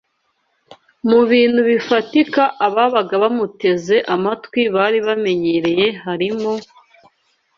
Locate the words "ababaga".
2.67-3.15